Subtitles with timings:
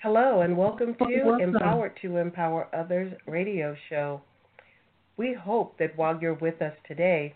[0.00, 1.56] Hello, and welcome oh, to welcome.
[1.56, 4.20] Empower to Empower Others radio show.
[5.16, 7.34] We hope that while you're with us today,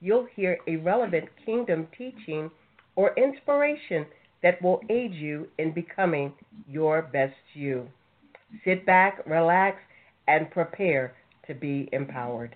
[0.00, 2.52] you'll hear a relevant kingdom teaching
[2.94, 4.06] or inspiration
[4.44, 6.32] that will aid you in becoming
[6.68, 7.88] your best you.
[8.64, 9.78] Sit back, relax,
[10.28, 11.16] and prepare
[11.48, 12.54] to be empowered.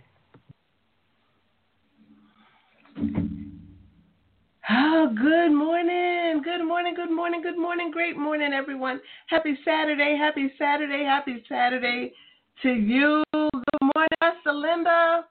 [4.70, 6.42] Oh, good morning.
[6.44, 6.94] Good morning.
[6.94, 7.40] Good morning.
[7.40, 7.90] Good morning.
[7.90, 9.00] Great morning, everyone.
[9.28, 10.16] Happy Saturday.
[10.18, 11.04] Happy Saturday.
[11.04, 12.12] Happy Saturday
[12.62, 13.24] to you.
[13.32, 13.52] Good
[13.94, 15.24] morning, Pastor Linda.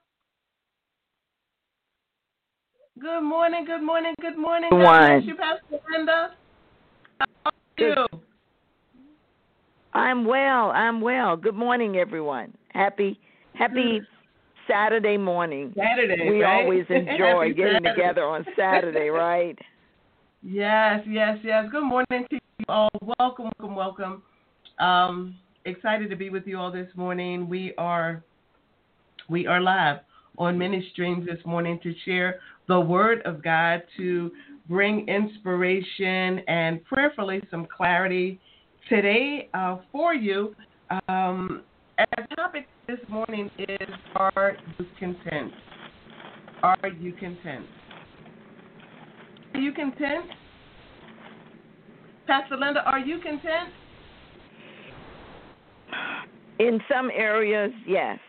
[2.99, 3.65] Good morning.
[3.65, 4.15] Good morning.
[4.21, 4.69] Good morning.
[4.71, 5.21] Good morning.
[5.27, 6.29] you, Pastor Linda.
[7.19, 8.05] How are you?
[9.93, 10.71] I'm well.
[10.71, 11.37] I'm well.
[11.37, 12.55] Good morning, everyone.
[12.69, 13.19] Happy,
[13.53, 14.16] happy mm.
[14.67, 15.73] Saturday morning.
[15.75, 16.29] Saturday.
[16.29, 16.63] We right?
[16.63, 17.93] always enjoy getting Saturday.
[17.95, 19.57] together on Saturday, right?
[20.43, 21.65] Yes, yes, yes.
[21.71, 22.89] Good morning to you all.
[23.19, 24.23] Welcome, welcome, welcome.
[24.79, 25.35] Um,
[25.65, 27.49] excited to be with you all this morning.
[27.49, 28.23] We are
[29.29, 29.97] we are live
[30.37, 34.31] on many streams this morning to share the word of God to
[34.69, 38.39] bring inspiration and prayerfully some clarity
[38.87, 40.55] today uh, for you.
[41.09, 41.63] Um,
[41.97, 45.51] our topic this morning is Are you content?
[46.63, 47.65] Are you content?
[49.53, 50.25] Are you content?
[52.27, 53.69] Pastor Linda, are you content?
[56.59, 58.19] In some areas, yes.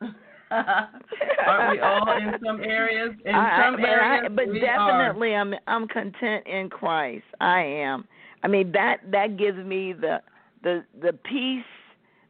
[0.50, 3.14] Aren't we all in some areas?
[3.24, 5.40] In I, some but areas, I, but definitely, are.
[5.40, 7.24] I'm I'm content in Christ.
[7.40, 8.04] I am.
[8.42, 10.18] I mean that that gives me the
[10.62, 11.64] the the peace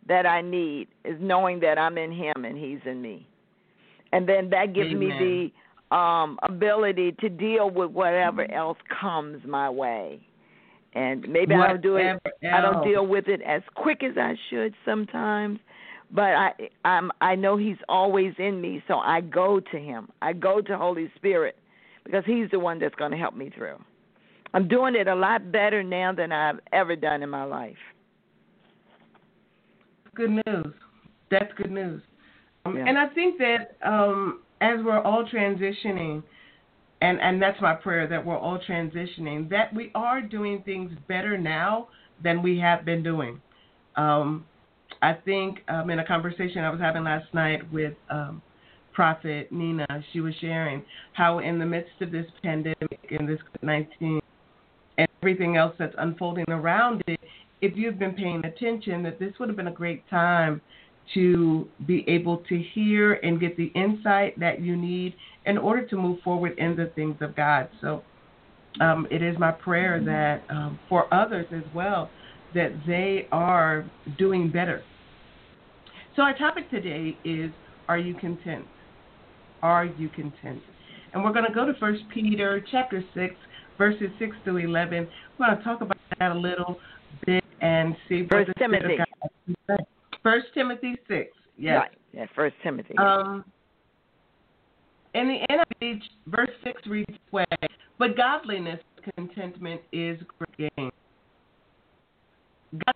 [0.09, 3.27] that I need is knowing that I'm in Him and He's in me,
[4.13, 4.99] and then that gives Amen.
[4.99, 5.53] me
[5.91, 10.21] the um ability to deal with whatever else comes my way.
[10.95, 12.03] And maybe I don't do it.
[12.03, 12.21] Whatever
[12.53, 15.59] I don't deal with it as quick as I should sometimes,
[16.11, 16.53] but I
[16.85, 20.09] I'm I know He's always in me, so I go to Him.
[20.21, 21.57] I go to Holy Spirit
[22.05, 23.79] because He's the one that's going to help me through.
[24.55, 27.77] I'm doing it a lot better now than I've ever done in my life.
[30.15, 30.75] Good news.
[31.31, 32.03] That's good news.
[32.65, 32.85] Um, Yeah.
[32.87, 36.23] And I think that um, as we're all transitioning,
[37.01, 41.37] and, and that's my prayer that we're all transitioning, that we are doing things better
[41.37, 41.89] now
[42.23, 43.41] than we have been doing.
[43.97, 44.47] Um,
[45.01, 48.41] I think um, in a conversation I was having last night with um,
[48.93, 50.85] Prophet Nina, she was sharing
[51.15, 54.21] how in the midst of this pandemic and this 19
[54.99, 57.19] and everything else that's unfolding around it,
[57.63, 60.61] if you've been paying attention, that this would have been a great time
[61.15, 65.15] to be able to hear and get the insight that you need
[65.47, 67.69] in order to move forward in the things of God.
[67.81, 68.03] So
[68.81, 72.11] um, it is my prayer that um, for others as well,
[72.55, 74.83] that they are doing better.
[76.17, 77.51] So our topic today is
[77.89, 78.65] Are you content?
[79.63, 80.61] Are you content?
[81.15, 83.35] And we're going to go to First Peter chapter 6,
[83.79, 85.09] verses 6 to 11.
[85.39, 86.79] We're going to talk about that a little
[87.27, 88.99] bit and see First Timothy.
[88.99, 89.85] God has to say.
[90.23, 91.79] First Timothy 6, yes.
[91.79, 91.91] Right.
[92.13, 92.95] Yeah, First Timothy.
[92.99, 93.45] Um,
[95.15, 97.45] in the NIV, verse 6 reads this way
[97.99, 98.81] But godliness,
[99.17, 100.91] contentment is great gain.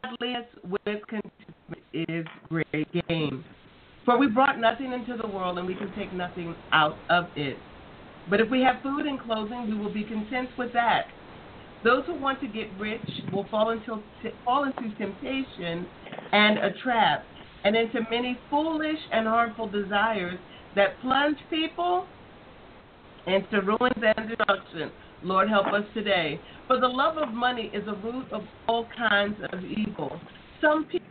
[0.02, 3.44] Godliness with contentment is great gain.
[4.04, 7.56] For we brought nothing into the world, and we can take nothing out of it.
[8.30, 11.06] But if we have food and clothing, we will be content with that.
[11.84, 13.00] Those who want to get rich
[13.32, 14.02] will fall into,
[14.44, 15.86] fall into temptation
[16.32, 17.24] and a trap,
[17.64, 20.38] and into many foolish and harmful desires
[20.74, 22.06] that plunge people
[23.26, 24.90] into ruins and destruction.
[25.22, 26.40] Lord, help us today.
[26.66, 30.20] For the love of money is a root of all kinds of evil.
[30.60, 31.06] Some people,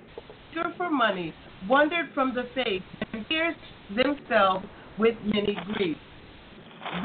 [0.78, 1.34] for money,
[1.68, 2.82] wandered from the faith
[3.12, 3.60] and pierced
[3.96, 4.66] themselves
[4.98, 6.00] with many griefs.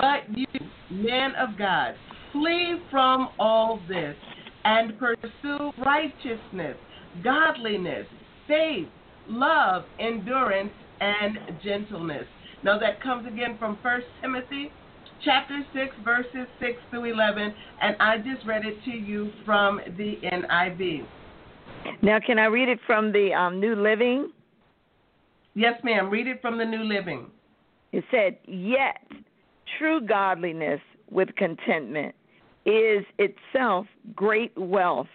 [0.00, 0.46] But you,
[0.90, 1.94] man of God,
[2.32, 4.16] flee from all this
[4.64, 6.76] and pursue righteousness,
[7.24, 8.06] godliness,
[8.46, 8.88] faith,
[9.28, 12.26] love, endurance, and gentleness.
[12.62, 14.70] Now that comes again from 1 Timothy
[15.24, 20.16] chapter 6 verses 6 through 11 and I just read it to you from the
[20.24, 21.06] NIV.
[22.02, 24.32] Now, can I read it from the um, New Living?
[25.54, 26.10] Yes, ma'am.
[26.10, 27.26] Read it from the New Living.
[27.92, 29.06] It said, Yet
[29.78, 30.80] true godliness
[31.10, 32.14] with contentment
[32.70, 35.08] is itself great wealth.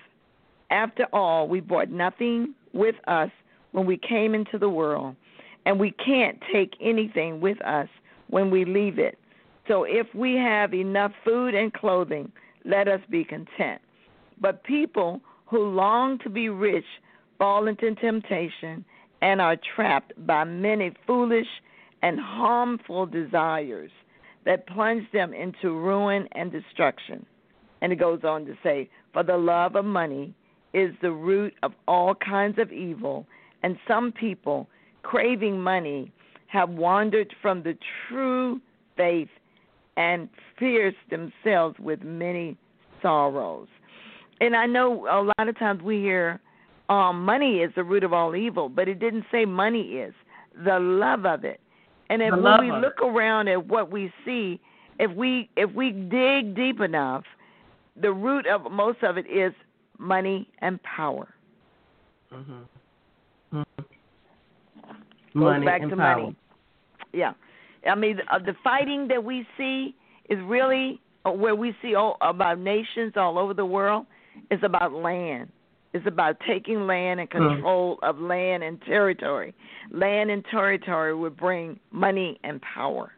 [0.69, 3.29] After all, we brought nothing with us
[3.71, 5.15] when we came into the world,
[5.65, 7.87] and we can't take anything with us
[8.29, 9.17] when we leave it.
[9.67, 12.31] So if we have enough food and clothing,
[12.65, 13.81] let us be content.
[14.39, 16.85] But people who long to be rich
[17.37, 18.85] fall into temptation
[19.21, 21.47] and are trapped by many foolish
[22.01, 23.91] and harmful desires
[24.45, 27.25] that plunge them into ruin and destruction.
[27.85, 30.33] And it goes on to say, For the love of money
[30.73, 33.27] is the root of all kinds of evil,
[33.61, 34.67] and some people,
[35.03, 36.11] craving money,
[36.47, 37.77] have wandered from the
[38.09, 38.59] true
[38.97, 39.29] faith
[39.97, 40.27] and
[40.57, 42.57] pierced themselves with many
[43.03, 43.67] sorrows.
[44.41, 46.41] And I know a lot of times we hear
[46.89, 50.15] um, money is the root of all evil, but it didn't say money is.
[50.65, 51.59] The love of it.
[52.09, 54.59] And if when we look around at what we see,
[54.97, 57.25] if we if we dig deep enough,
[57.99, 59.53] the root of most of it is
[59.97, 61.33] money and power.
[62.31, 63.57] Mm-hmm.
[63.57, 65.39] Mm-hmm.
[65.39, 66.21] Money back and to power.
[66.21, 66.35] money.
[67.13, 67.33] Yeah,
[67.89, 69.95] I mean the, uh, the fighting that we see
[70.29, 74.05] is really uh, where we see all about nations all over the world
[74.51, 75.51] is about land.
[75.93, 77.37] It's about taking land and hmm.
[77.37, 79.53] control of land and territory.
[79.91, 83.13] Land and territory would bring money and power,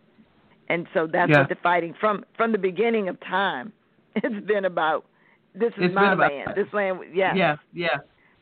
[0.70, 1.40] and so that's yeah.
[1.40, 3.74] what the fighting from from the beginning of time.
[4.24, 5.06] It's been about
[5.54, 6.52] this is it's my land.
[6.56, 7.88] This land, yeah, yeah, yeah,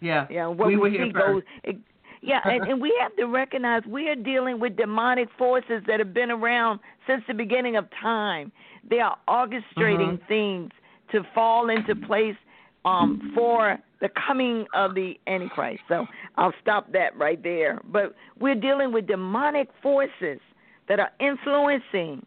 [0.01, 0.27] yeah.
[0.30, 1.44] Yeah, what we, we see goes.
[1.63, 1.77] It,
[2.22, 6.13] yeah, and, and we have to recognize we are dealing with demonic forces that have
[6.13, 8.51] been around since the beginning of time.
[8.89, 10.27] They are orchestrating mm-hmm.
[10.27, 10.72] things
[11.12, 12.36] to fall into place
[12.83, 15.81] um, for the coming of the Antichrist.
[15.88, 16.06] So
[16.38, 17.81] I'll stop that right there.
[17.92, 20.39] But we're dealing with demonic forces
[20.88, 22.25] that are influencing.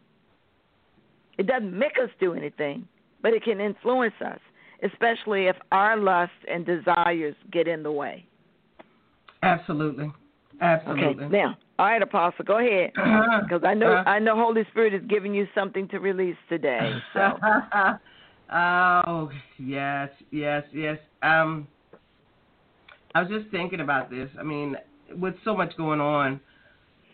[1.37, 2.87] It doesn't make us do anything,
[3.21, 4.39] but it can influence us,
[4.83, 8.25] especially if our lusts and desires get in the way.
[9.43, 10.11] Absolutely.
[10.61, 11.25] Absolutely.
[11.25, 11.35] Okay.
[11.35, 12.91] Now, all right, Apostle, go ahead,
[13.43, 16.95] because I know I know Holy Spirit is giving you something to release today.
[17.13, 17.37] So.
[18.51, 19.29] Oh
[19.59, 20.97] yes, yes, yes.
[21.21, 21.67] Um,
[23.13, 24.29] I was just thinking about this.
[24.39, 24.75] I mean,
[25.11, 26.39] with so much going on.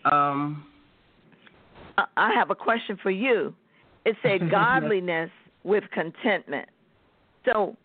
[0.06, 0.66] Um,
[1.98, 3.54] I have a question for you.
[4.06, 5.32] It said godliness
[5.66, 6.70] with contentment.
[7.44, 7.76] So,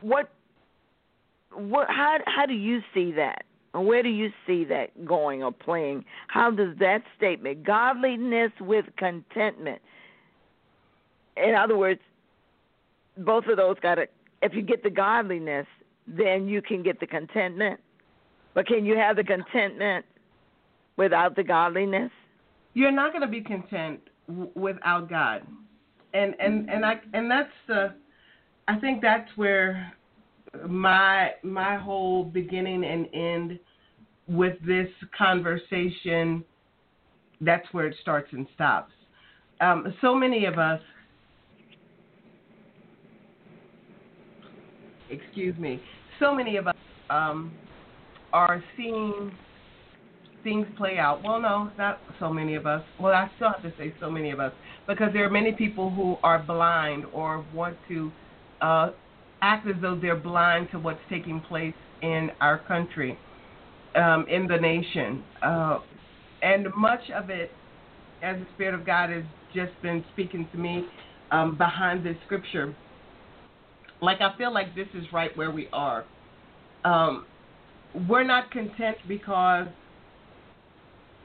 [0.00, 0.30] what,
[1.52, 3.44] what, how, how do you see that?
[3.74, 6.04] Where do you see that going or playing?
[6.28, 9.82] How does that statement, godliness with contentment,
[11.36, 12.00] in other words,
[13.18, 14.06] both of those got to.
[14.42, 15.66] If you get the godliness,
[16.06, 17.80] then you can get the contentment.
[18.54, 20.04] But can you have the contentment
[20.96, 22.10] without the godliness?
[22.74, 25.42] You're not going to be content w- without God,
[26.14, 27.94] and and and I and that's the.
[28.66, 29.92] I think that's where
[30.66, 33.58] my my whole beginning and end
[34.26, 36.44] with this conversation.
[37.40, 38.92] That's where it starts and stops.
[39.60, 40.80] Um, so many of us
[45.10, 45.80] excuse me,
[46.18, 46.74] so many of us
[47.10, 47.52] um,
[48.32, 49.32] are seeing
[50.42, 51.22] things play out.
[51.22, 52.82] Well, no, not so many of us.
[53.00, 54.52] Well, I still have to say so many of us
[54.86, 58.10] because there are many people who are blind or want to
[58.60, 58.90] uh,
[59.42, 63.18] act as though they're blind to what's taking place in our country,
[63.94, 65.22] um, in the nation.
[65.42, 65.78] Uh,
[66.42, 67.50] and much of it,
[68.22, 69.24] as the Spirit of God has
[69.54, 70.84] just been speaking to me
[71.30, 72.74] um, behind this scripture,
[74.00, 76.04] like I feel like this is right where we are.
[76.84, 77.26] Um,
[78.08, 79.66] we're not content because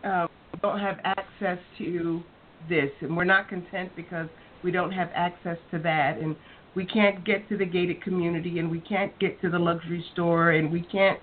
[0.03, 0.27] uh,
[0.61, 2.21] don't have access to
[2.69, 4.27] this, and we're not content because
[4.63, 6.35] we don't have access to that, and
[6.75, 10.51] we can't get to the gated community, and we can't get to the luxury store,
[10.51, 11.19] and we can't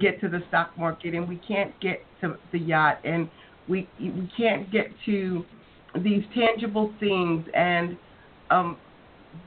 [0.00, 3.28] get to the stock market, and we can't get to the yacht, and
[3.68, 5.44] we we can't get to
[6.02, 7.96] these tangible things, and
[8.50, 8.76] um,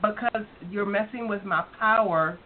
[0.00, 2.38] because you're messing with my power,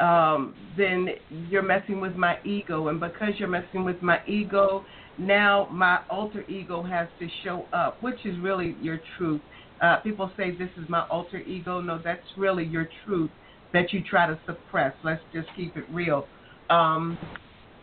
[0.00, 1.08] um, then
[1.48, 2.88] you're messing with my ego.
[2.88, 4.84] And because you're messing with my ego,
[5.20, 9.40] now my alter ego has to show up, which is really your truth.
[9.82, 11.80] Uh, people say this is my alter ego.
[11.80, 13.30] No, that's really your truth
[13.72, 14.94] that you try to suppress.
[15.04, 16.26] Let's just keep it real.
[16.68, 17.18] Um,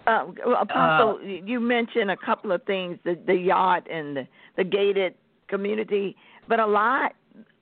[0.05, 0.25] uh,
[0.61, 5.15] Apostle, uh, you mentioned a couple of things: the, the yacht and the, the gated
[5.47, 6.15] community,
[6.47, 7.13] but a lot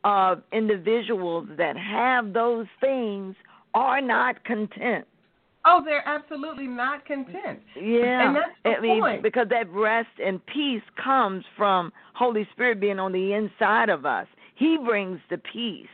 [0.03, 3.35] of individuals that have those things
[3.73, 5.05] are not content.
[5.67, 7.59] Oh, they're absolutely not content.
[7.75, 9.23] Yeah, and that's the I mean, point.
[9.23, 14.27] because that rest and peace comes from Holy Spirit being on the inside of us.
[14.55, 15.87] He brings the peace,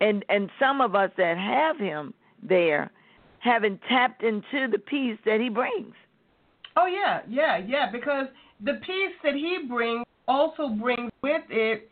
[0.00, 2.12] and and some of us that have Him
[2.42, 2.90] there
[3.38, 5.94] haven't tapped into the peace that He brings.
[6.76, 7.90] Oh yeah, yeah, yeah.
[7.90, 8.26] Because
[8.62, 11.88] the peace that He brings also brings with it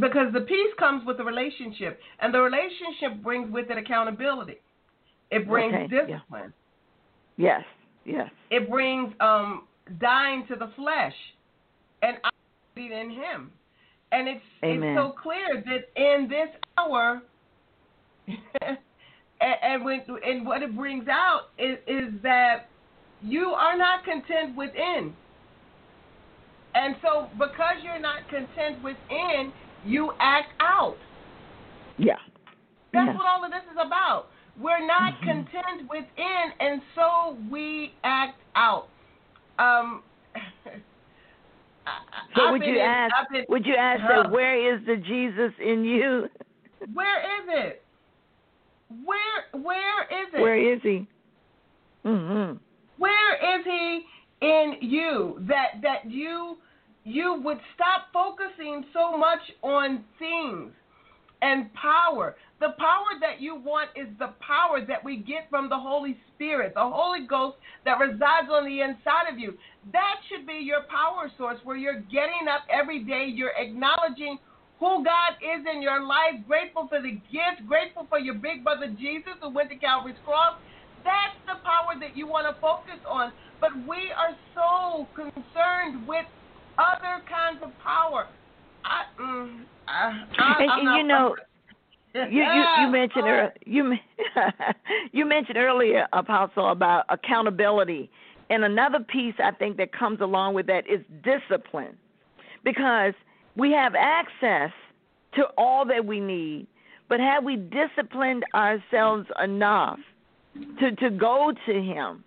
[0.00, 4.60] because the peace comes with the relationship, and the relationship brings with it accountability.
[5.30, 6.06] It brings Okay, yeah.
[6.06, 6.52] discipline.
[7.36, 7.62] Yes.
[8.04, 8.30] Yes.
[8.50, 9.66] It brings um,
[10.00, 11.14] dying to the flesh
[12.02, 13.50] and operating in Him.
[14.10, 14.90] And it's Amen.
[14.90, 17.22] it's so clear that in this hour,
[18.26, 18.78] and,
[19.40, 22.68] and when and what it brings out is, is that
[23.22, 25.14] you are not content within.
[26.74, 29.52] And so, because you're not content within,
[29.84, 30.96] you act out.
[31.98, 32.14] Yeah.
[32.92, 33.16] That's yeah.
[33.16, 34.26] what all of this is about.
[34.58, 35.24] We're not Mhm.
[35.26, 38.88] content within, and so we act out.
[39.58, 40.02] Um,
[42.34, 43.14] So I've would you in- ask?
[43.30, 44.22] Been- Would you ask Huh.
[44.22, 44.30] that?
[44.30, 46.30] Where is the Jesus in you?
[46.94, 47.84] Where is it?
[49.04, 50.40] Where where is it?
[50.40, 51.06] Where is he?
[52.04, 52.58] Mhm.
[52.98, 54.06] Where is he
[54.40, 56.58] in you that that you
[57.04, 60.72] you would stop focusing so much on things
[61.42, 62.36] and power.
[62.60, 66.74] The power that you want is the power that we get from the Holy Spirit,
[66.74, 69.58] the Holy Ghost that resides on the inside of you.
[69.92, 74.38] That should be your power source where you're getting up every day, you're acknowledging
[74.78, 78.88] who God is in your life, grateful for the gift, grateful for your big brother
[78.88, 80.54] Jesus who went to Calvary's cross.
[81.02, 83.32] That's the power that you want to focus on.
[83.60, 86.26] But we are so concerned with
[86.78, 88.26] other kinds of power.
[88.84, 91.36] I, mm, I, I, And, I'm and you know,
[92.14, 93.94] you you, you mentioned ear- you
[95.12, 98.10] you mentioned earlier, Apostle, about accountability,
[98.50, 101.96] and another piece I think that comes along with that is discipline,
[102.64, 103.14] because
[103.56, 104.70] we have access
[105.34, 106.66] to all that we need,
[107.08, 109.98] but have we disciplined ourselves enough
[110.80, 112.24] to to go to Him?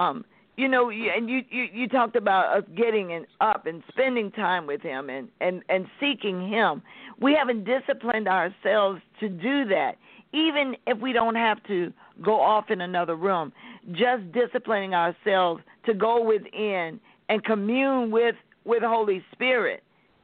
[0.00, 0.24] Um,
[0.56, 4.82] you know, and you, you you talked about us getting up and spending time with
[4.82, 6.82] Him and and and seeking Him.
[7.20, 9.92] We haven't disciplined ourselves to do that,
[10.32, 11.92] even if we don't have to
[12.22, 13.52] go off in another room.
[13.92, 19.82] Just disciplining ourselves to go within and commune with with Holy Spirit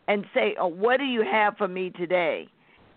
[0.08, 2.48] and say, oh, "What do you have for me today?"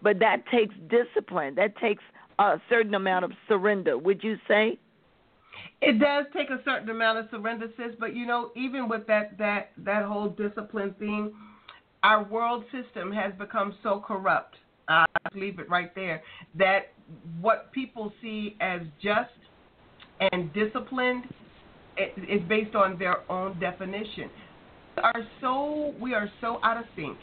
[0.03, 1.55] But that takes discipline.
[1.55, 2.03] That takes
[2.39, 3.97] a certain amount of surrender.
[3.97, 4.77] Would you say?
[5.81, 7.95] It does take a certain amount of surrender, sis.
[7.99, 11.33] But you know, even with that that that whole discipline thing,
[12.03, 14.55] our world system has become so corrupt.
[14.87, 16.21] I leave it right there.
[16.57, 16.93] That
[17.39, 19.29] what people see as just
[20.31, 21.25] and disciplined
[21.97, 24.29] is based on their own definition.
[24.97, 27.17] We are so we are so out of sync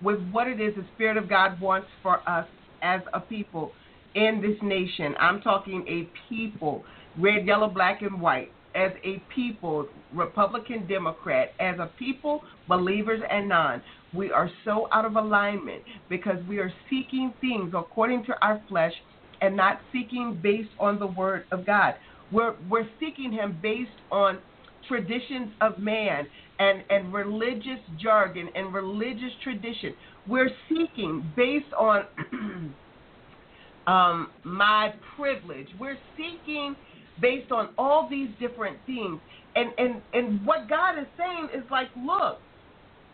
[0.00, 2.46] with what it is the Spirit of God wants for us
[2.82, 3.72] as a people
[4.14, 5.14] in this nation.
[5.20, 6.84] I'm talking a people,
[7.16, 13.48] red, yellow, black, and white, as a people, Republican, Democrat, as a people, believers and
[13.48, 13.82] non.
[14.14, 18.92] We are so out of alignment because we are seeking things according to our flesh
[19.40, 21.94] and not seeking based on the word of God.
[22.30, 24.38] We're we're seeking him based on
[24.86, 26.26] traditions of man
[26.58, 29.94] and, and religious jargon and religious tradition.
[30.26, 32.04] We're seeking based on
[33.86, 35.68] um, my privilege.
[35.78, 36.74] We're seeking
[37.20, 39.20] based on all these different things.
[39.54, 42.40] And, and and what God is saying is like, look,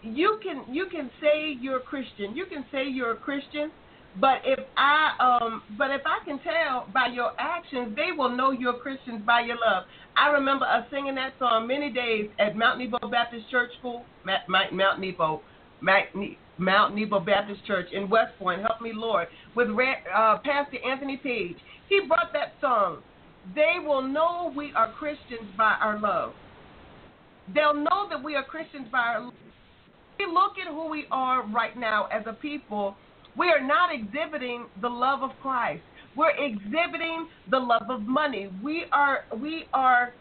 [0.02, 2.36] you can you can say you're a Christian.
[2.36, 3.70] You can say you're a Christian,
[4.20, 8.50] but if I um but if I can tell by your actions, they will know
[8.50, 9.84] you're Christians by your love.
[10.16, 14.72] I remember us singing that song many days at Mount Nebo Baptist Church School, Mount,
[14.72, 15.42] Mount Nebo,
[15.80, 16.06] Mount,
[16.58, 18.60] Mount Nebo Baptist Church in West Point.
[18.60, 21.56] Help me, Lord, with uh, Pastor Anthony Page.
[21.88, 22.98] He brought that song.
[23.54, 26.32] They will know we are Christians by our love.
[27.54, 29.34] They'll know that we are Christians by our love.
[30.18, 32.96] We look at who we are right now as a people.
[33.36, 35.82] We are not exhibiting the love of Christ.
[36.16, 38.48] We're exhibiting the love of money.
[38.62, 40.14] We are we are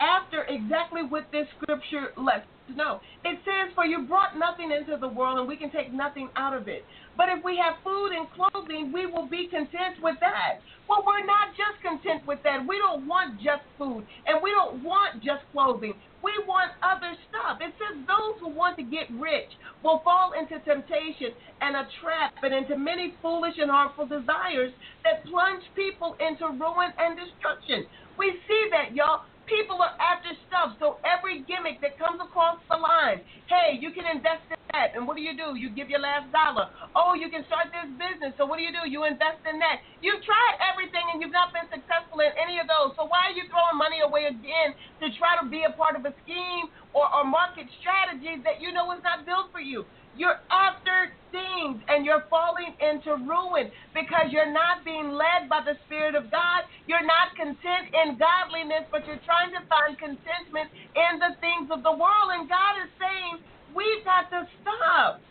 [0.00, 3.00] after exactly what this scripture lets know.
[3.24, 6.54] It says, For you brought nothing into the world, and we can take nothing out
[6.54, 6.86] of it.
[7.16, 10.62] But if we have food and clothing, we will be content with that.
[10.88, 12.66] Well, we're not just content with that.
[12.66, 15.94] We don't want just food, and we don't want just clothing.
[16.22, 17.58] We want other stuff.
[17.60, 19.50] It says, Those who want to get rich
[19.82, 24.72] will fall into temptation and a trap and into many foolish and harmful desires
[25.04, 27.86] that plunge people into ruin and destruction.
[28.18, 29.26] We see that, y'all.
[29.52, 33.20] People are after stuff, so every gimmick that comes across the line,
[33.52, 35.60] hey, you can invest in that, and what do you do?
[35.60, 36.72] You give your last dollar.
[36.96, 38.88] Oh, you can start this business, so what do you do?
[38.88, 39.84] You invest in that.
[40.00, 43.36] You've tried everything and you've not been successful in any of those, so why are
[43.36, 44.72] you throwing money away again
[45.04, 48.72] to try to be a part of a scheme or a market strategy that you
[48.72, 49.84] know is not built for you?
[50.14, 55.78] You're after things and you're falling into ruin because you're not being led by the
[55.86, 56.64] Spirit of God.
[56.86, 61.82] You're not content in godliness, but you're trying to find contentment in the things of
[61.82, 62.28] the world.
[62.36, 63.34] And God is saying,
[63.72, 65.22] we've got to stop.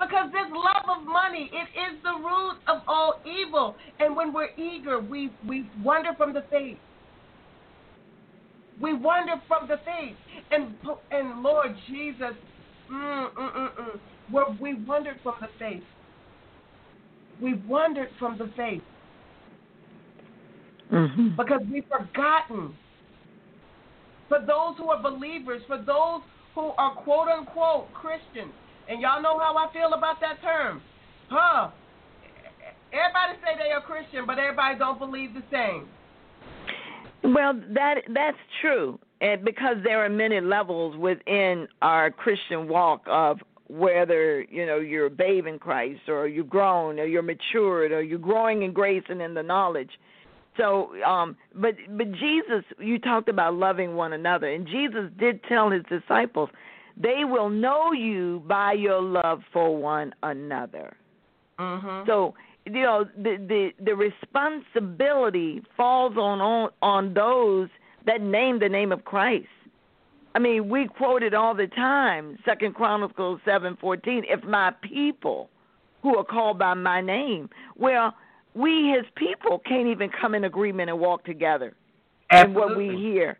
[0.00, 3.76] Because this love of money, it is the root of all evil.
[4.00, 6.78] And when we're eager, we, we wander from the faith.
[8.80, 10.16] We wander from the faith.
[10.50, 10.76] And,
[11.10, 12.34] and Lord Jesus,
[12.90, 14.00] mm, mm, mm, mm.
[14.30, 15.82] Where we wandered from the faith.
[17.40, 18.82] We wandered from the faith.
[20.92, 21.36] Mm-hmm.
[21.36, 22.74] Because we've forgotten.
[24.28, 26.22] For those who are believers, for those
[26.54, 28.52] who are quote unquote Christians,
[28.88, 30.82] and y'all know how I feel about that term.
[31.28, 31.70] Huh.
[32.92, 35.88] Everybody say they are Christian, but everybody don't believe the same.
[37.22, 43.38] Well, that that's true, and because there are many levels within our Christian walk of
[43.68, 48.02] whether you know you're a babe in Christ or you've grown or you're matured or
[48.02, 49.90] you're growing in grace and in the knowledge.
[50.56, 55.70] So, um, but but Jesus, you talked about loving one another, and Jesus did tell
[55.70, 56.50] his disciples,
[56.96, 60.96] they will know you by your love for one another.
[61.58, 62.06] Mm-hmm.
[62.06, 62.34] So
[62.66, 67.68] you know the the the responsibility falls on on on those
[68.06, 69.46] that name the name of Christ.
[70.34, 72.38] I mean, we quote it all the time.
[72.44, 74.24] Second Chronicles seven fourteen.
[74.28, 75.50] If my people,
[76.02, 78.14] who are called by my name, well,
[78.54, 81.74] we his people can't even come in agreement and walk together.
[82.30, 82.62] Absolutely.
[82.62, 83.38] And what we hear.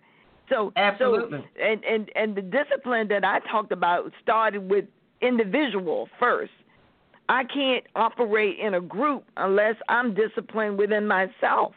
[0.48, 1.38] So, Absolutely.
[1.38, 4.84] so and and and the discipline that I talked about started with
[5.20, 6.50] individual first
[7.30, 11.74] I can't operate in a group unless I'm disciplined within myself.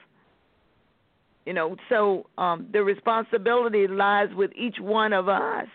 [1.46, 5.68] You know, so um, the responsibility lies with each one of us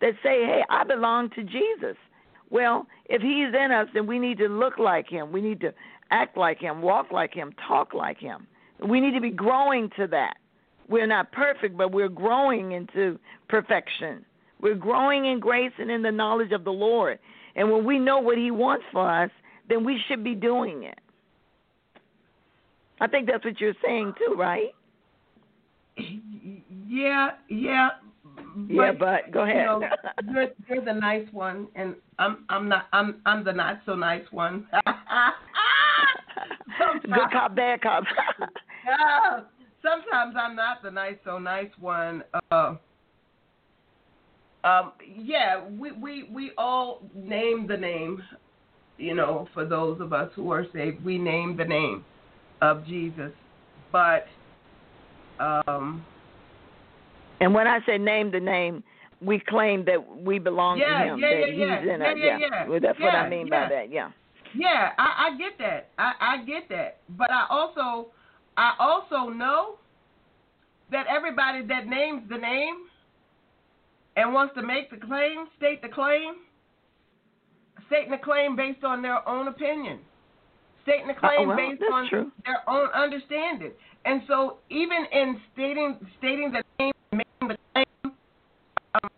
[0.00, 1.96] that say, hey, I belong to Jesus.
[2.50, 5.32] Well, if he's in us, then we need to look like him.
[5.32, 5.74] We need to
[6.10, 8.46] act like him, walk like him, talk like him.
[8.86, 10.34] We need to be growing to that.
[10.88, 14.24] We're not perfect, but we're growing into perfection.
[14.60, 17.18] We're growing in grace and in the knowledge of the Lord.
[17.56, 19.30] And when we know what He wants for us,
[19.68, 20.98] then we should be doing it.
[23.00, 24.74] I think that's what you're saying too, right?
[25.96, 27.88] Yeah, yeah.
[28.56, 29.56] But, yeah, but go ahead.
[29.56, 29.80] You know,
[30.32, 34.24] you're, you're the nice one, and I'm I'm not I'm I'm the not so nice
[34.30, 34.66] one.
[37.02, 38.04] Good cop, bad cop.
[38.86, 39.40] yeah,
[39.82, 42.22] sometimes I'm not the nice so nice one.
[42.50, 42.76] Uh,
[44.64, 48.20] um, yeah, we, we, we all name the name,
[48.98, 51.04] you know, for those of us who are saved.
[51.04, 52.04] We name the name
[52.62, 53.32] of Jesus.
[53.92, 54.26] But.
[55.38, 56.04] Um,
[57.40, 58.82] and when I say name the name,
[59.20, 62.06] we claim that we belong yeah, to Him, yeah, that yeah, He's yeah, in yeah,
[62.06, 62.16] us.
[62.18, 62.68] Yeah, yeah.
[62.68, 63.68] Well, that's yeah, what I mean yeah.
[63.68, 63.92] by that.
[63.92, 64.10] Yeah.
[64.54, 65.88] Yeah, I, I get that.
[65.98, 66.98] I, I get that.
[67.16, 68.08] But I also,
[68.56, 69.76] I also know
[70.90, 72.86] that everybody that names the name
[74.16, 76.36] and wants to make the claim, state the claim,
[77.86, 79.98] stating the claim based on their own opinion,
[80.86, 82.32] stating the Uh, claim well, based on true.
[82.46, 83.72] their own understanding.
[84.04, 87.86] And so, even in stating stating the name, making the claim,
[88.94, 89.10] um,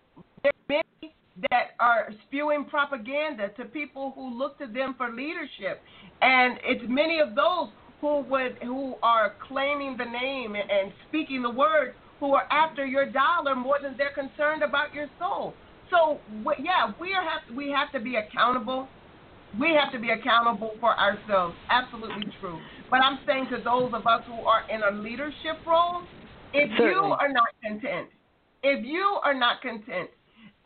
[0.43, 1.15] there are many
[1.51, 5.83] that are spewing propaganda to people who look to them for leadership,
[6.23, 7.69] and it's many of those
[8.01, 12.85] who would who are claiming the name and, and speaking the word who are after
[12.87, 15.53] your dollar more than they're concerned about your soul.
[15.91, 16.19] So
[16.59, 18.89] yeah, we are have we have to be accountable.
[19.59, 21.55] We have to be accountable for ourselves.
[21.71, 22.59] Absolutely true.
[22.91, 26.03] But I'm saying to those of us who are in a leadership role,
[26.53, 26.93] if Certainly.
[26.93, 28.09] you are not content,
[28.63, 30.11] if you are not content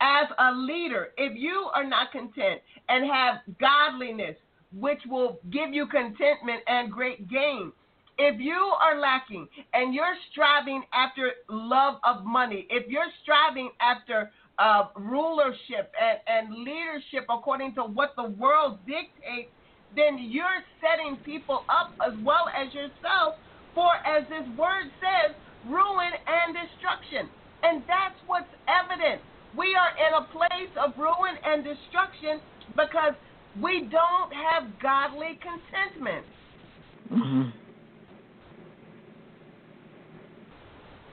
[0.01, 4.35] as a leader, if you are not content and have godliness,
[4.77, 7.71] which will give you contentment and great gain,
[8.17, 14.31] if you are lacking and you're striving after love of money, if you're striving after
[14.59, 19.51] uh, rulership and, and leadership according to what the world dictates,
[19.95, 23.35] then you're setting people up as well as yourself
[23.73, 25.35] for, as this word says,
[25.65, 27.29] ruin and destruction.
[27.63, 29.21] And that's what's evident.
[29.55, 32.41] We are in a place of ruin and destruction
[32.75, 33.13] because
[33.61, 36.25] we don't have godly contentment.
[37.11, 37.49] Mm-hmm.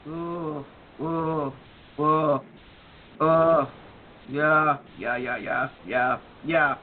[0.08, 0.64] Oh,
[1.00, 1.52] oh,
[1.98, 2.42] oh,
[3.20, 3.72] oh,
[4.26, 6.74] yeah, yeah, yeah, yeah, yeah, yeah.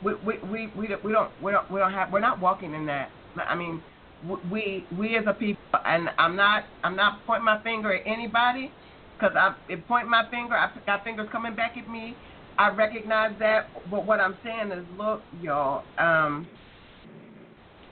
[0.00, 2.74] We we we we don't we don't we don't we don't have we're not walking
[2.74, 3.12] in that.
[3.48, 3.82] I mean,
[4.22, 8.74] we we as a people, and I'm not I'm not pointing my finger at anybody,
[9.18, 12.20] because I if pointing my finger, I got fingers coming back at me.
[12.58, 16.50] I recognize that, but what I'm saying is, look, y'all, um,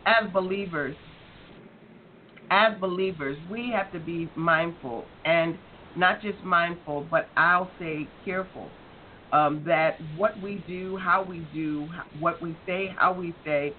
[0.07, 0.97] as believers,
[2.51, 5.59] as believers, we have to be mindful and
[5.97, 8.75] not just mindful, but I'll say careful
[9.33, 13.77] um, that what we do, how we do, what we say, how we say,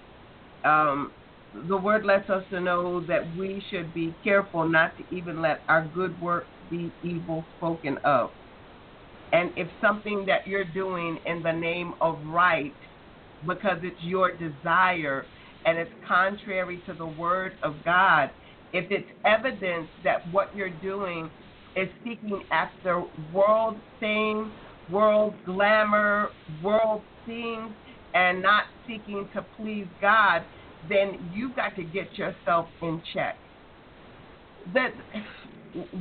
[0.64, 1.14] um,
[1.54, 5.64] the word lets us to know that we should be careful not to even let
[5.70, 8.32] our good work be evil spoken of.
[9.34, 12.78] And if something that you're doing in the name of right,
[13.46, 15.30] because it's your desire
[15.66, 18.32] and it's contrary to the word of God,
[18.74, 21.32] if it's evidence that what you're doing
[21.78, 24.52] is seeking after world fame,
[24.92, 26.30] world glamour,
[26.64, 27.72] world things,
[28.14, 30.44] and not seeking to please God,
[30.90, 33.36] then you've got to get yourself in check.
[34.74, 34.92] That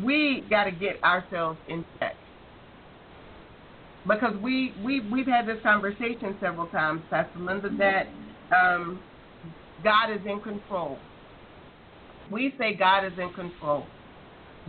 [0.03, 2.17] we got to get ourselves in check
[4.07, 8.07] because we we we've had this conversation several times, Pastor Linda, that
[8.57, 9.01] um,
[9.83, 10.99] God is in control.
[12.31, 13.87] We say God is in control,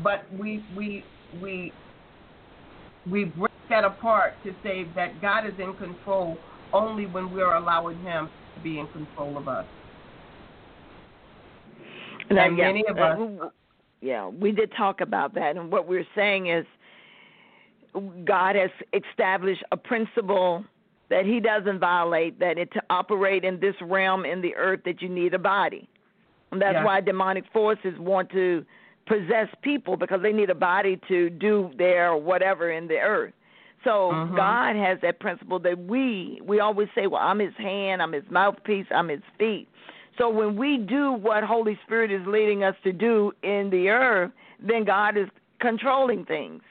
[0.04, 1.04] but we we
[1.42, 1.72] we
[3.10, 6.38] we break that apart to say that God is in control
[6.74, 9.66] only when we're allowing Him to be in control of us.
[12.30, 13.50] And, and yeah, many of us, uh,
[14.02, 16.66] yeah, we did talk about that, and what we're saying is
[18.26, 20.64] God has established a principle
[21.10, 22.40] that He doesn't violate.
[22.40, 25.88] That it to operate in this realm in the earth, that you need a body,
[26.52, 26.84] and that's Yeah.
[26.84, 28.66] why demonic forces want to
[29.08, 33.34] possess people because they need a body to do their whatever in the earth.
[33.84, 34.36] So Mhm.
[34.36, 38.30] God has that principle that we we always say, well, I'm His hand, I'm His
[38.30, 39.68] mouthpiece, I'm His feet.
[40.18, 44.32] So when we do what Holy Spirit is leading us to do in the earth,
[44.60, 46.64] then God is controlling things.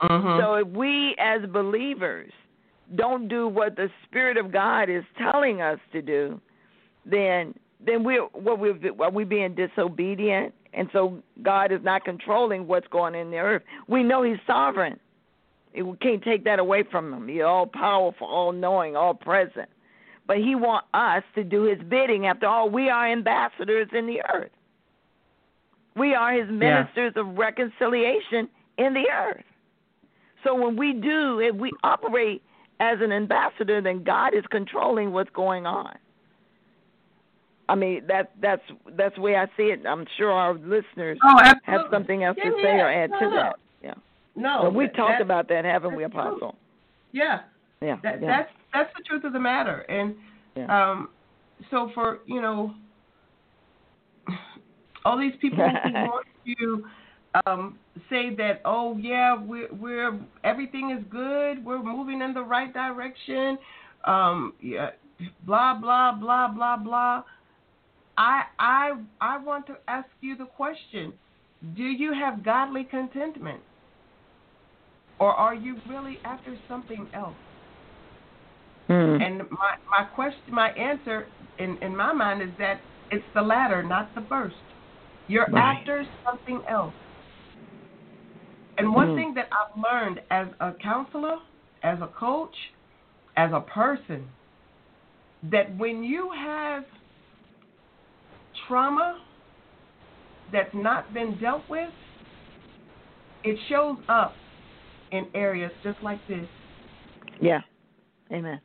[0.00, 0.38] Mhm.
[0.38, 2.32] So if we as believers
[2.94, 6.40] don't do what the Spirit of God is telling us to do,
[7.04, 12.66] then then we're what we're are we being disobedient, and so God is not controlling
[12.66, 13.62] what's going in the earth.
[13.88, 14.98] We know He's sovereign.
[15.74, 17.28] We can't take that away from Him.
[17.28, 19.68] He's all powerful, all knowing, all present.
[20.26, 22.26] But He wants us to do His bidding.
[22.26, 24.50] After all, we are ambassadors in the earth.
[25.96, 28.48] We are His ministers of reconciliation
[28.78, 29.44] in the earth.
[30.44, 32.42] So when we do, if we operate
[32.80, 35.96] as an ambassador, then God is controlling what's going on.
[37.68, 38.62] I mean that that's
[38.96, 39.84] that's the way I see it.
[39.86, 42.82] I'm sure our listeners oh, have something else Yeah, to say yeah.
[42.82, 43.36] or add no, to no.
[43.36, 43.56] that.
[43.82, 43.94] Yeah.
[44.36, 46.04] No, Well, we've talked about that, haven't we.
[46.04, 46.56] Apostle?
[47.12, 47.40] Yeah,
[47.80, 47.96] Yeah.
[48.02, 48.26] that, yeah.
[48.26, 49.80] that's that's the truth of the matter.
[49.88, 50.14] And
[50.70, 51.08] um,
[51.70, 52.74] so for you know,
[55.04, 56.26] all these people who want
[56.58, 56.84] to
[57.46, 62.72] um, say that, oh yeah, we're we're everything is good, we're moving in the right
[62.72, 63.58] direction,
[64.04, 64.90] um, yeah,
[65.44, 67.22] blah blah blah blah blah.
[68.18, 71.14] I I I want to ask you the question:
[71.74, 73.62] Do you have godly contentment,
[75.20, 77.40] or are you really after something else?
[78.88, 79.18] Hmm.
[79.20, 83.82] And my my question, my answer in in my mind is that it's the latter,
[83.82, 84.56] not the first.
[85.28, 85.78] You're Right.
[85.78, 86.96] after something else.
[88.78, 89.16] And one Mm.
[89.16, 91.38] thing that I've learned as a counselor,
[91.82, 92.56] as a coach,
[93.36, 94.30] as a person,
[95.42, 96.84] that when you have
[98.66, 99.20] trauma
[100.52, 101.90] that's not been dealt with,
[103.44, 104.34] it shows up
[105.12, 106.46] in areas just like this.
[107.40, 107.60] yeah.
[108.32, 108.60] Amen.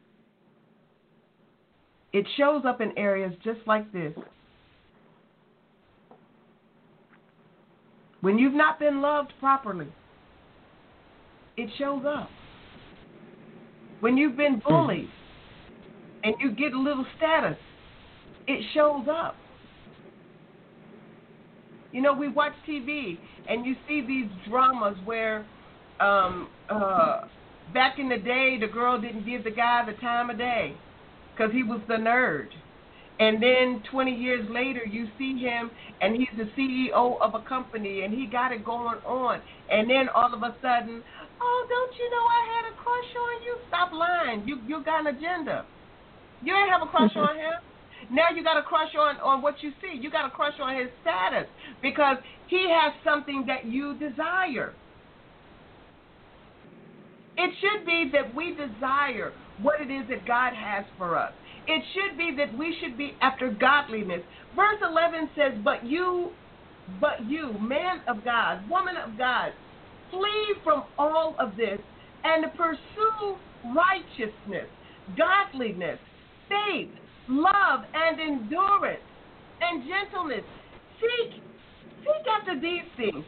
[2.14, 4.14] It shows up in areas just like this.
[8.22, 9.88] When you've not been loved properly,
[11.58, 12.30] it shows up.
[14.00, 14.70] When you've been mm-hmm.
[14.70, 15.10] bullied
[16.24, 17.58] and you get a little status,
[18.48, 19.36] it shows up.
[21.92, 25.46] You know, we watch TV and you see these dramas where
[26.00, 27.22] um, uh,
[27.74, 30.74] back in the day, the girl didn't give the guy the time of day
[31.36, 32.48] because he was the nerd.
[33.20, 35.70] And then 20 years later, you see him,
[36.02, 39.42] and he's the CEO of a company, and he got it going on.
[39.70, 41.04] And then all of a sudden,
[41.40, 43.56] oh, don't you know I had a crush on you?
[43.68, 44.48] Stop lying.
[44.48, 45.66] You you got an agenda.
[46.42, 47.62] You ain't have a crush on him.
[48.10, 49.98] Now you got a crush on on what you see.
[50.00, 51.48] You got a crush on his status
[51.82, 54.74] because he has something that you desire.
[57.38, 61.34] It should be that we desire what it is that God has for us.
[61.68, 64.22] It should be that we should be after godliness.
[64.56, 66.32] Verse 11 says, But you,
[67.00, 69.54] but you, man of God, woman of God,
[70.10, 71.80] flee from all of this
[72.24, 74.68] and pursue righteousness,
[75.18, 76.00] godliness,
[76.50, 76.90] faith,
[77.28, 79.04] love, and endurance,
[79.62, 80.46] and gentleness.
[81.00, 81.42] Seek,
[82.02, 83.26] seek after these things.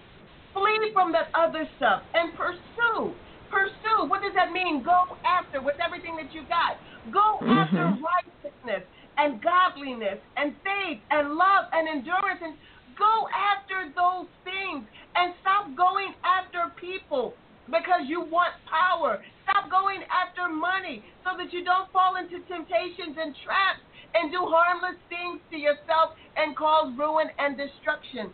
[0.54, 3.14] Flee from that other stuff and pursue.
[3.50, 4.10] Pursue.
[4.10, 4.84] What does that mean?
[4.84, 6.78] Go after with everything that you got.
[7.12, 7.50] Go mm-hmm.
[7.50, 8.86] after righteousness
[9.18, 12.54] and godliness and faith and love and endurance and
[12.98, 17.34] go after those things and stop going after people
[17.68, 19.22] because you want power.
[19.44, 24.40] Stop going after money so that you don't fall into temptations and traps and do
[24.46, 28.32] harmless things to yourself and cause ruin and destruction.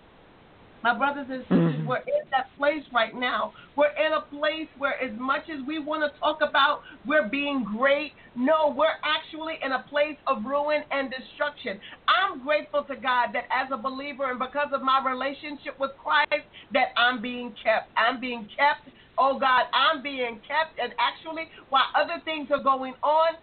[0.83, 1.87] My brothers and sisters, mm-hmm.
[1.87, 3.53] we're in that place right now.
[3.75, 7.65] We're in a place where, as much as we want to talk about we're being
[7.77, 11.79] great, no, we're actually in a place of ruin and destruction.
[12.07, 16.47] I'm grateful to God that as a believer and because of my relationship with Christ,
[16.73, 17.91] that I'm being kept.
[17.97, 18.87] I'm being kept.
[19.17, 20.79] Oh God, I'm being kept.
[20.81, 23.35] And actually, while other things are going on,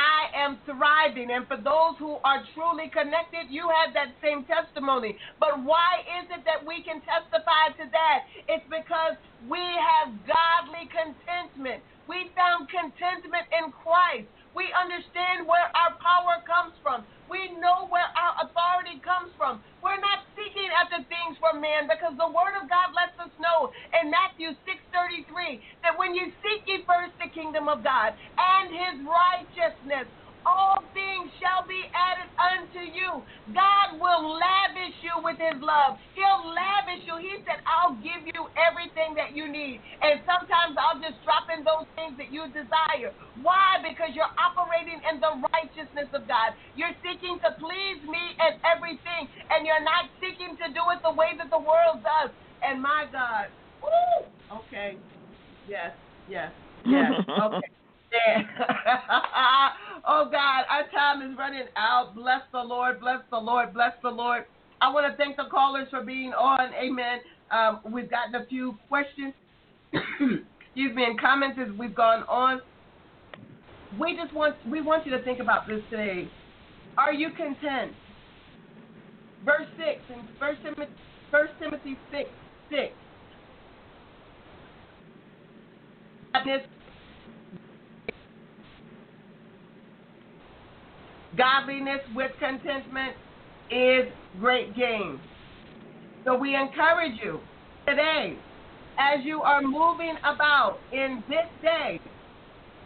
[0.00, 1.28] I am thriving.
[1.28, 5.20] And for those who are truly connected, you have that same testimony.
[5.36, 8.18] But why is it that we can testify to that?
[8.48, 11.84] It's because we have godly contentment.
[12.08, 14.32] We found contentment in Christ.
[14.56, 17.04] We understand where our power comes from.
[17.30, 19.62] We know where our authority comes from.
[19.84, 20.19] We're not
[21.40, 26.14] from man because the word of God lets us know in Matthew 6:33 that when
[26.14, 30.08] you seek ye first the kingdom of God and his righteousness,
[30.46, 33.24] all things shall be added unto you.
[33.52, 36.00] God will lavish you with his love.
[36.16, 37.16] He'll lavish you.
[37.20, 39.82] He said, I'll give you everything that you need.
[40.00, 43.12] And sometimes I'll just drop in those things that you desire.
[43.40, 43.80] Why?
[43.84, 46.56] Because you're operating in the righteousness of God.
[46.76, 51.12] You're seeking to please me in everything, and you're not seeking to do it the
[51.12, 52.32] way that the world does.
[52.62, 53.48] And my God,
[53.80, 54.28] woo,
[54.64, 54.96] okay,
[55.68, 55.92] yes,
[56.28, 56.52] yes,
[56.84, 57.79] yes, okay.
[60.06, 62.14] oh God, our time is running out.
[62.14, 64.44] Bless the Lord, bless the Lord, bless the Lord.
[64.80, 66.72] I want to thank the callers for being on.
[66.74, 67.18] Amen.
[67.50, 69.34] Um, we've gotten a few questions,
[69.92, 72.60] excuse me, and comments as we've gone on.
[73.98, 76.28] We just want we want you to think about this today.
[76.96, 77.92] Are you content?
[79.44, 80.92] Verse six in First Timothy,
[81.30, 82.30] First Timothy six
[82.70, 82.92] six.
[91.36, 93.16] Godliness with contentment
[93.70, 95.20] is great gain.
[96.26, 97.48] So we encourage you
[97.88, 98.42] today,
[98.98, 102.00] as you are moving about in this day,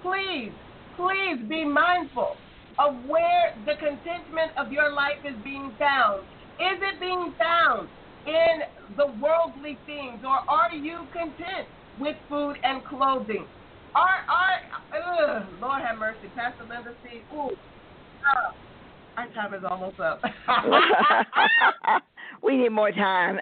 [0.03, 0.55] please,
[0.97, 2.43] please be mindful
[2.79, 6.25] of where the contentment of your life is being found.
[6.61, 7.91] Is it being found
[8.27, 13.49] in the worldly things, or are you content with food and clothing?
[13.95, 17.25] Are, are, ugh, Lord have mercy, Pastor Linda C.
[17.33, 17.51] Ooh,
[19.17, 20.23] our time is almost up.
[22.43, 23.39] we need more time.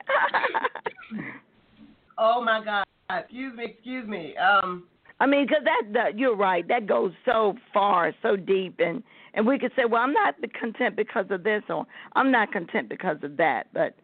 [2.19, 2.85] oh my God!
[3.11, 4.35] Excuse me, excuse me.
[4.37, 4.85] Um,
[5.21, 6.67] I mean, because that, that you're right.
[6.67, 9.03] That goes so far, so deep, and
[9.35, 12.89] and we could say, well, I'm not content because of this, or I'm not content
[12.89, 13.69] because of that.
[13.73, 13.95] But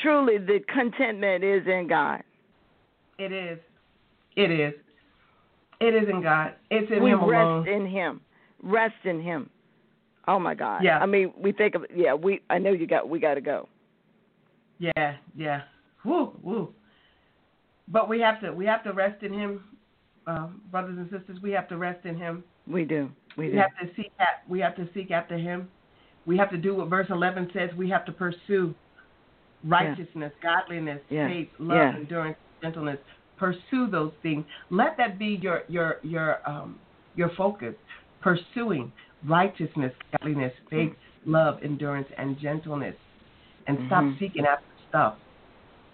[0.00, 2.22] truly, the contentment is in God.
[3.18, 3.58] It is.
[4.36, 4.74] It is.
[5.80, 6.54] It is in God.
[6.70, 7.64] It's in we Him alone.
[7.64, 8.20] We rest in Him.
[8.62, 9.50] Rest in Him.
[10.28, 10.82] Oh my God.
[10.82, 10.98] Yeah.
[10.98, 12.14] I mean, we think of yeah.
[12.14, 13.68] We I know you got we got to go.
[14.78, 15.62] Yeah, yeah.
[16.04, 16.72] Woo, woo.
[17.88, 19.64] But we have to we have to rest in Him,
[20.26, 21.38] uh, brothers and sisters.
[21.42, 22.44] We have to rest in Him.
[22.66, 23.08] We do.
[23.36, 23.58] We, we do.
[23.58, 25.68] have to seek at, We have to seek after Him.
[26.26, 27.70] We have to do what verse eleven says.
[27.76, 28.74] We have to pursue
[29.64, 30.60] righteousness, yeah.
[30.60, 31.28] godliness, yeah.
[31.28, 31.96] faith, love, yeah.
[31.96, 32.98] endurance, gentleness.
[33.38, 34.44] Pursue those things.
[34.70, 36.78] Let that be your your your um
[37.14, 37.74] your focus.
[38.20, 38.92] Pursuing
[39.28, 40.92] righteousness, godliness, faith,
[41.24, 42.94] love, endurance, and gentleness.
[43.66, 44.18] And stop mm-hmm.
[44.18, 45.16] seeking after stuff.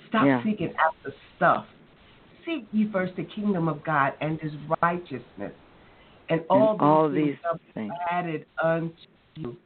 [0.08, 0.44] Stop yeah.
[0.44, 1.66] seeking after stuff.
[2.44, 5.52] Seek ye first the kingdom of God and his righteousness.
[6.28, 8.94] And all, and all these, these things, things added unto
[9.36, 9.56] you.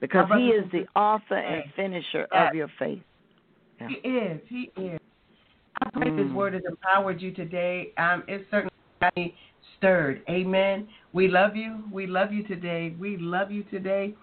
[0.00, 2.48] Because he is the author and finisher yes.
[2.48, 3.02] of your faith.
[3.80, 3.88] Yeah.
[3.88, 4.40] He is.
[4.48, 5.00] He is.
[5.82, 6.26] I pray mm.
[6.26, 7.92] this word has empowered you today.
[7.96, 8.69] Um, it certainly
[9.78, 10.22] stirred.
[10.28, 10.88] Amen.
[11.12, 11.82] We love you.
[11.92, 12.94] We love you today.
[12.98, 14.14] We love you today.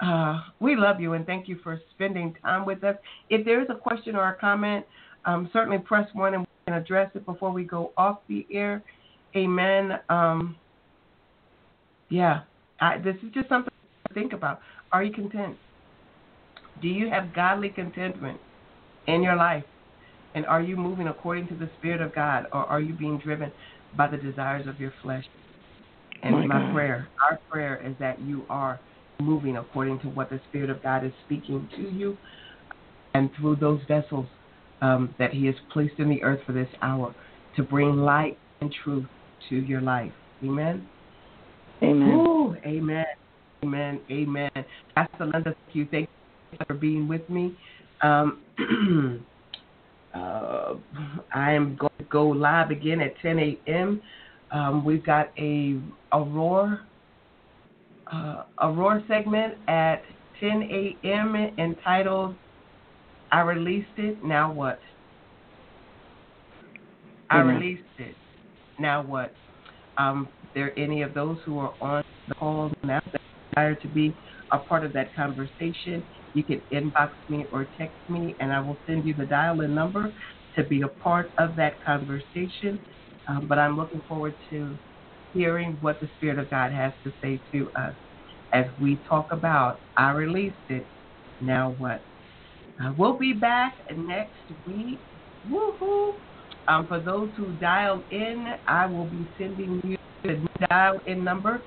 [0.00, 2.96] Uh, we love you and thank you for spending time with us.
[3.30, 4.84] If there is a question or a comment,
[5.24, 8.82] um, certainly press one and we can address it before we go off the air.
[9.36, 9.98] Amen.
[10.08, 10.56] Um,
[12.10, 12.42] yeah,
[12.80, 13.72] I, this is just something
[14.08, 14.60] to think about.
[14.92, 15.56] Are you content?
[16.80, 18.38] Do you have godly contentment
[19.08, 19.64] in your life?
[20.34, 23.50] And are you moving according to the Spirit of God or are you being driven
[23.98, 25.24] by the desires of your flesh.
[26.22, 28.80] And my, my prayer, our prayer is that you are
[29.20, 32.16] moving according to what the Spirit of God is speaking to you
[33.14, 34.26] and through those vessels
[34.80, 37.14] um, that He has placed in the earth for this hour
[37.56, 39.06] to bring light and truth
[39.48, 40.12] to your life.
[40.42, 40.86] Amen.
[41.82, 42.08] Amen.
[42.08, 43.04] Ooh, amen.
[43.64, 44.00] Amen.
[44.10, 44.50] Amen.
[44.94, 45.88] Pastor Linda, thank you.
[45.90, 46.08] Thank
[46.52, 47.56] you for being with me.
[48.02, 48.42] Um,
[50.14, 50.74] uh,
[51.34, 54.02] I am going go live again at 10 a.m.
[54.50, 55.78] Um, we've got a
[56.12, 56.86] Aurora
[58.10, 60.02] uh, Aurora segment at
[60.40, 61.34] 10 a.m.
[61.58, 62.34] entitled
[63.32, 64.22] "I Released It.
[64.24, 64.80] Now What."
[67.30, 68.14] I released it.
[68.78, 69.34] Now what?
[69.98, 73.20] Um, there any of those who are on the call now that
[73.54, 74.14] desire to be
[74.52, 78.78] a part of that conversation, you can inbox me or text me, and I will
[78.86, 80.12] send you the dial-in number
[80.58, 82.84] to be a part of that conversation.
[83.28, 84.78] Um, but I'm looking forward to
[85.32, 87.94] hearing what the Spirit of God has to say to us
[88.52, 90.88] as we talk about I released it.
[91.40, 92.04] Now what?
[92.82, 94.34] Uh, we'll be back next
[94.66, 95.00] week.
[95.48, 96.14] Woohoo!
[96.66, 101.62] Um, for those who dialed in, I will be sending you the dial in number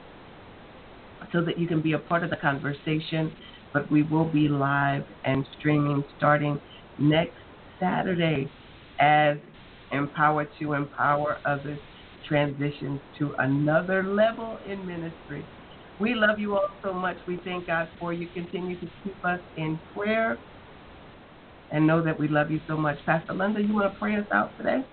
[1.32, 3.36] so that you can be a part of the conversation.
[3.74, 6.60] But we will be live and streaming starting
[6.98, 7.38] next
[7.80, 8.52] Saturday
[9.02, 9.38] as
[9.92, 11.80] Empower to Empower Others
[12.26, 15.46] transitions to another level in ministry.
[16.00, 17.18] We love you all so much.
[17.28, 18.30] We thank God for you.
[18.30, 20.40] Continue to keep us in prayer
[21.72, 22.98] and know that we love you so much.
[23.06, 24.84] Pastor Linda, you want to pray us out today?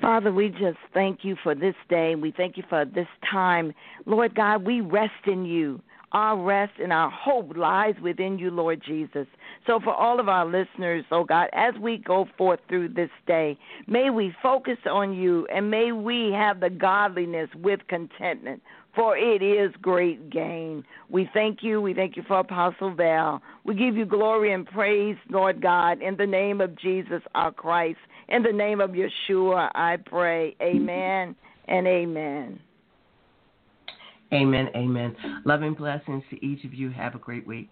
[0.00, 2.14] Father, we just thank you for this day.
[2.14, 3.72] We thank you for this time.
[4.06, 5.80] Lord God, we rest in you.
[6.12, 9.26] Our rest and our hope lies within you, Lord Jesus.
[9.66, 13.58] So, for all of our listeners, oh God, as we go forth through this day,
[13.86, 18.62] may we focus on you and may we have the godliness with contentment
[18.98, 20.82] for it is great gain.
[21.08, 21.80] We thank you.
[21.80, 23.40] We thank you for Apostle Val.
[23.64, 28.00] We give you glory and praise, Lord God, in the name of Jesus our Christ.
[28.28, 30.56] In the name of Yeshua, I pray.
[30.60, 31.36] Amen
[31.68, 32.58] and amen.
[34.32, 34.68] Amen.
[34.76, 35.16] Amen.
[35.44, 36.90] Loving blessings to each of you.
[36.90, 37.70] Have a great week.